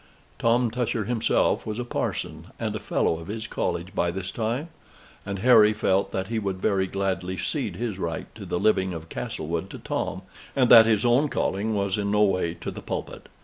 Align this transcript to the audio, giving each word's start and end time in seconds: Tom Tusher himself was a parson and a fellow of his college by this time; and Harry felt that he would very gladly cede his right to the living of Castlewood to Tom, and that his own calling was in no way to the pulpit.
Tom 0.39 0.71
Tusher 0.71 1.03
himself 1.03 1.63
was 1.63 1.77
a 1.77 1.85
parson 1.85 2.47
and 2.59 2.75
a 2.75 2.79
fellow 2.79 3.19
of 3.19 3.27
his 3.27 3.45
college 3.45 3.93
by 3.93 4.09
this 4.09 4.31
time; 4.31 4.69
and 5.27 5.37
Harry 5.37 5.73
felt 5.73 6.11
that 6.11 6.25
he 6.25 6.39
would 6.39 6.55
very 6.59 6.87
gladly 6.87 7.37
cede 7.37 7.75
his 7.75 7.99
right 7.99 8.25
to 8.33 8.43
the 8.47 8.59
living 8.59 8.95
of 8.95 9.09
Castlewood 9.09 9.69
to 9.69 9.77
Tom, 9.77 10.23
and 10.55 10.69
that 10.71 10.87
his 10.87 11.05
own 11.05 11.27
calling 11.29 11.75
was 11.75 11.99
in 11.99 12.09
no 12.09 12.23
way 12.23 12.55
to 12.61 12.71
the 12.71 12.81
pulpit. 12.81 13.27